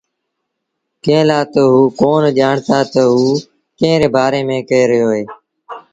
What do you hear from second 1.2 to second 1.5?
لآ